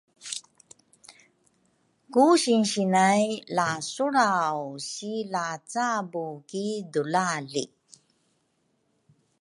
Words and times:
Ku 2.13 2.25
sinsi 2.43 2.83
nay 2.95 3.21
la 3.57 3.69
sulraw 3.91 4.57
si 4.89 5.13
lacabu 5.33 6.25
ki 6.49 6.65
dula 6.93 7.27
li 7.53 7.65